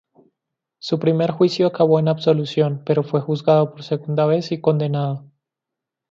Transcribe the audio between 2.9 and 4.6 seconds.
fue juzgado por segunda vez y